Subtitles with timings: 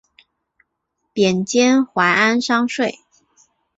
[1.13, 2.95] 贬监怀安商税。